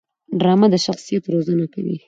[0.39, 1.95] ډرامه د شخصیت روزنه کوي